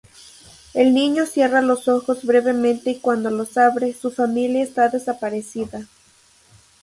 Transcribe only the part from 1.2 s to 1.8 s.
cierra